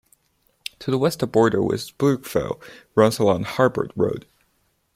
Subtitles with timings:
[0.79, 2.59] To the west the border with Brookvale
[2.95, 4.25] runs along Harbord Road.